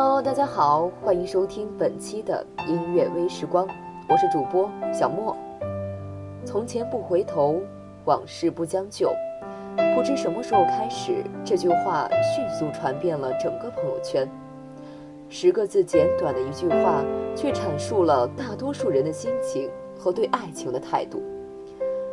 [0.00, 3.66] Hello，大家好，欢迎收听本期的音乐微时光，
[4.08, 5.36] 我是主播小莫。
[6.44, 7.60] 从前不回头，
[8.04, 9.10] 往事不将就。
[9.96, 14.28] 不知什么时候开始，这句话迅速传遍了整个朋友圈。
[15.28, 17.02] 十个字简短的一句话，
[17.34, 19.68] 却阐述了大多数人的心情
[19.98, 21.20] 和对爱情的态度。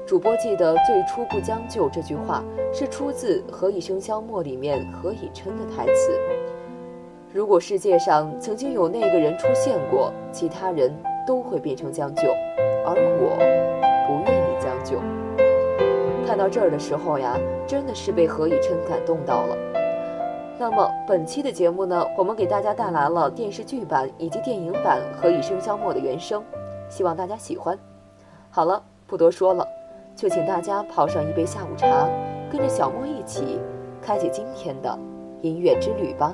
[0.07, 2.43] 主播记得最初“不将就”这句话
[2.73, 6.19] 是出自《何以笙箫默》里面何以琛的台词。
[7.35, 10.89] 如果世界上曾经有那个人出现过，其他人
[11.27, 12.29] 都会变成将就，
[12.85, 13.35] 而我
[14.07, 15.01] 不愿意将就。
[16.25, 19.57] 看到这儿的时候呀，真的是被何以琛感动到了。
[20.57, 26.41] 那么本期的节目呢，我们给大家带来了电视剧版以及电影版《何以笙箫默》的原声，
[26.87, 27.77] 希望大家喜欢。
[28.49, 29.67] 好了，不多说了，
[30.15, 32.07] 就请大家泡上一杯下午茶，
[32.49, 33.59] 跟着小莫一起
[34.01, 34.97] 开启今天的
[35.41, 36.33] 音乐之旅吧。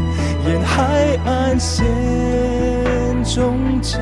[0.73, 1.85] 海岸线
[3.25, 3.99] 终结。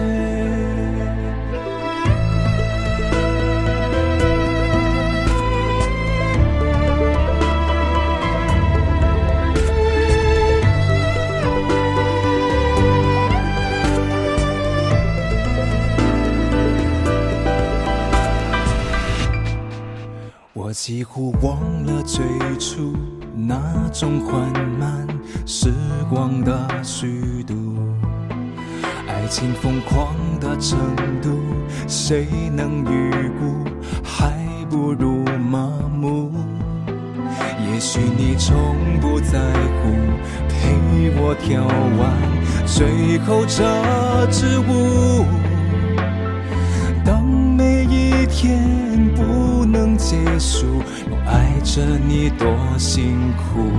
[20.53, 22.23] 我几乎忘了最
[22.59, 22.93] 初
[23.33, 24.39] 那种缓
[24.77, 25.08] 慢。
[25.45, 25.73] 时
[26.09, 27.55] 光的虚度，
[29.07, 30.77] 爱情疯狂的程
[31.21, 31.39] 度，
[31.87, 33.63] 谁能预估？
[34.03, 34.33] 还
[34.69, 36.31] 不如麻木。
[37.71, 39.39] 也许你从不在
[39.81, 39.93] 乎，
[40.49, 41.63] 陪我跳
[41.97, 42.11] 完
[42.65, 45.25] 最后这支舞。
[47.05, 50.65] 当每一天不能结束，
[51.09, 52.47] 我爱着你多
[52.77, 53.71] 辛苦。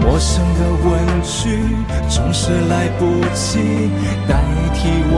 [0.00, 1.58] 陌生的问句
[2.08, 3.04] 总是来不
[3.34, 3.58] 及
[4.26, 4.34] 代
[4.74, 5.16] 替我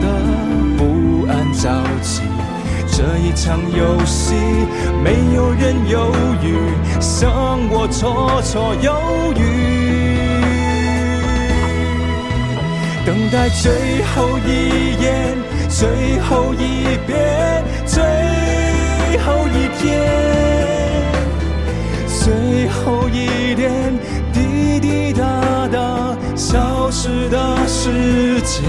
[0.00, 0.04] 的
[0.76, 1.62] 不安着
[2.00, 2.22] 急。
[2.94, 4.34] 这一场游戏，
[5.02, 6.46] 没有人犹豫，
[7.00, 9.40] 像我绰绰有余。
[13.04, 14.48] 等待最后一
[15.02, 15.36] 眼，
[15.68, 17.98] 最后一遍，最
[19.18, 20.21] 后一天，
[27.32, 28.60] 的世界，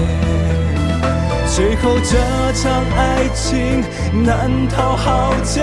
[1.54, 2.16] 最后这
[2.54, 3.84] 场爱情
[4.24, 5.62] 难逃浩劫，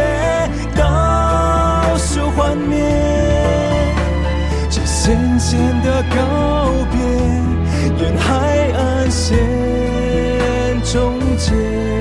[0.76, 2.78] 倒数幻灭，
[4.70, 7.00] 这咸咸的告别，
[8.06, 9.36] 沿海岸线
[10.84, 12.01] 终结。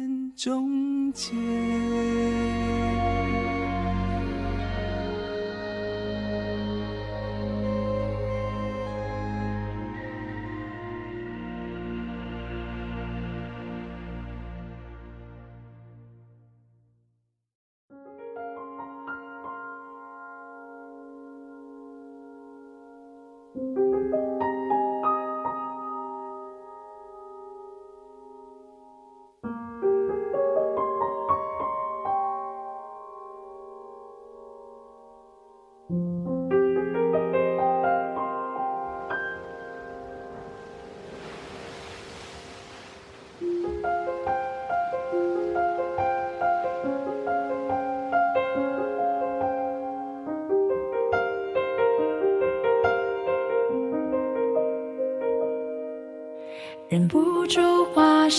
[0.41, 1.31] 终结。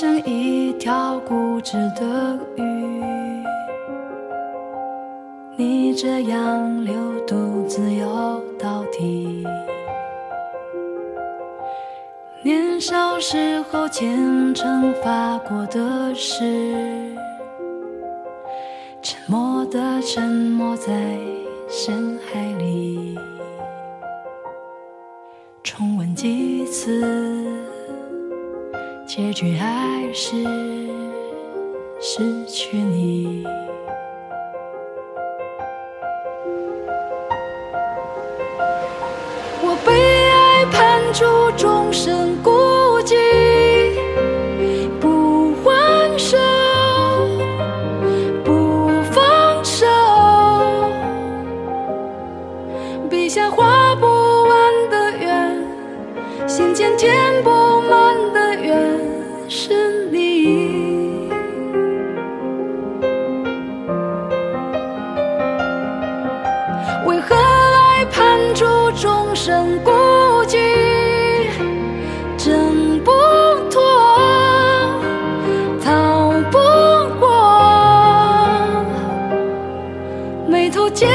[0.02, 3.04] 化身一条固执的鱼，
[5.56, 6.92] 你这样流
[7.24, 9.46] 独自游到底。
[12.42, 17.14] 年少时候虔诚发过的誓，
[19.00, 21.16] 沉默的沉没在
[21.68, 23.16] 深海里，
[25.62, 27.51] 重温几次。
[29.14, 30.42] 结局还是
[32.00, 33.44] 失去你。
[39.60, 39.92] 我被
[40.30, 41.26] 爱判处
[41.58, 42.42] 终身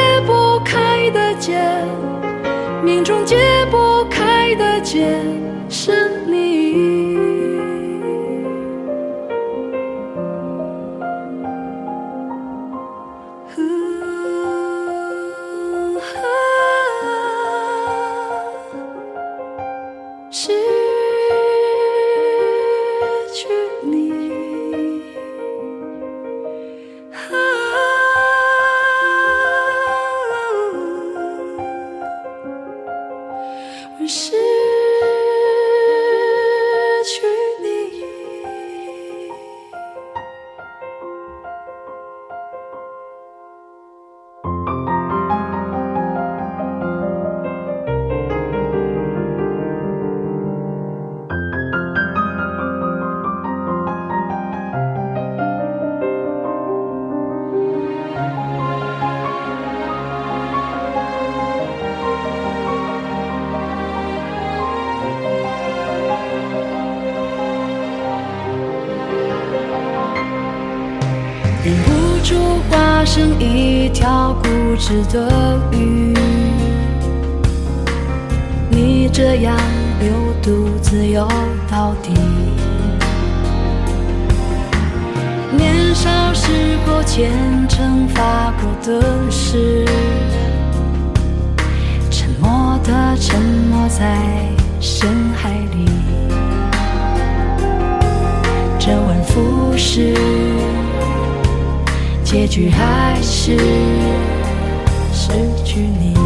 [0.07, 1.59] 解不开的结，
[2.81, 3.36] 命中解
[3.69, 5.06] 不开的结，
[5.69, 7.17] 是你。
[34.07, 34.56] 是
[73.18, 74.47] 化身一条固
[74.78, 76.14] 执的鱼，
[78.69, 79.57] 你这样
[80.00, 80.12] 流
[80.44, 81.28] 独自游
[81.68, 82.14] 到底。
[85.57, 87.31] 年少时候虔
[87.68, 89.83] 诚发过的誓，
[92.12, 94.19] 沉默的沉没在
[94.80, 95.90] 深海里，
[98.78, 100.14] 周而复始。
[102.30, 103.57] 结局还是
[105.14, 105.31] 失
[105.64, 106.17] 去你。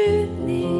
[0.00, 0.79] 与你。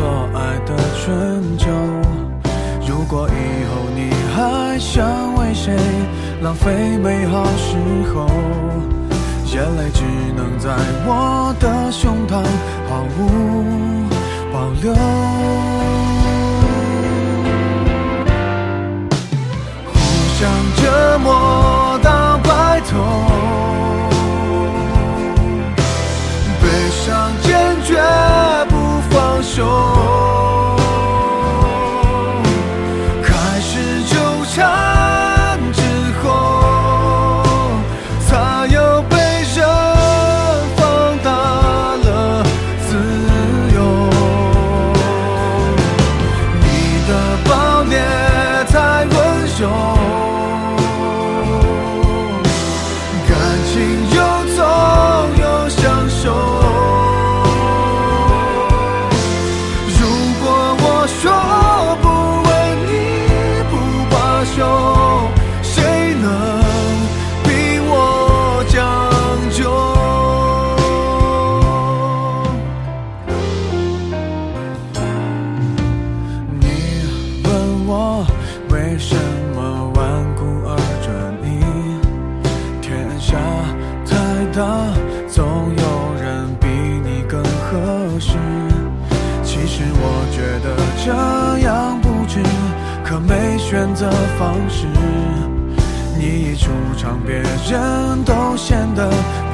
[0.00, 1.68] 套错爱的春秋。
[2.88, 3.32] 如果以
[3.68, 5.04] 后你还想
[5.34, 5.76] 为谁
[6.42, 7.76] 浪费美好时
[8.14, 8.26] 候，
[9.44, 10.02] 眼泪只
[10.34, 10.70] 能在
[11.06, 12.42] 我的胸膛
[12.88, 14.08] 毫无
[14.50, 14.94] 保留。
[19.92, 19.94] 互
[20.38, 20.40] 相
[20.76, 22.96] 折磨到白头，
[26.62, 27.50] 悲伤坚
[27.84, 28.00] 决
[29.10, 30.59] 放手。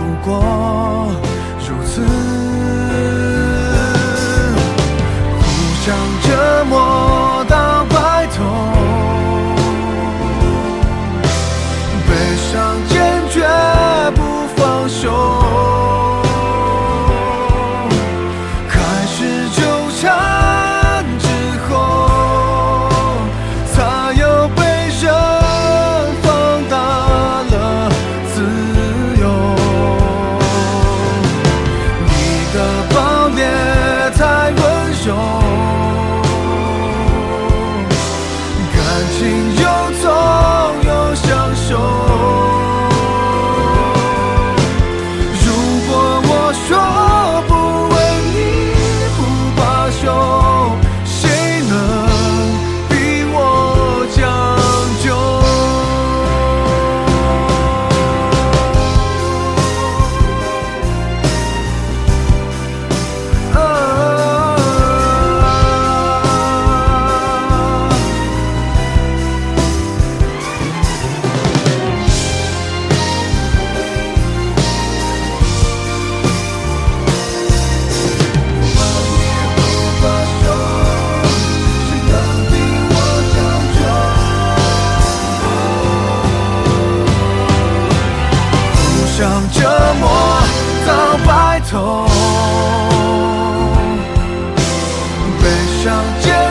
[0.07, 1.11] 不过
[1.69, 2.46] 如此。
[96.21, 96.46] 伤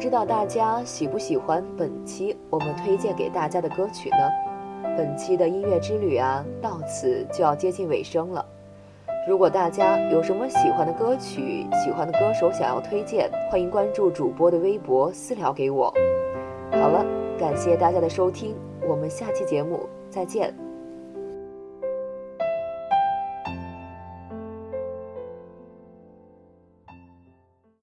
[0.00, 4.16] 知道大家喜不喜欢本期我们推荐给大家的歌曲呢？
[4.96, 8.42] 本期的音乐之旅啊，到此就要接近尾声了。
[9.28, 15.92] 如果大家有什么喜欢的歌曲、喜欢的歌手想要推荐，欢迎关注主播的微博私聊给我。
[16.72, 17.04] 好了，
[17.38, 18.56] 感谢大家的收听，
[18.88, 20.69] 我们下期节目再见。